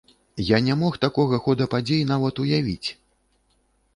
Я 0.45 0.59
не 0.67 0.75
мог 0.83 0.95
такога 1.03 1.39
хода 1.47 1.67
падзей 1.75 2.01
нават 2.13 2.43
уявіць. 2.45 2.89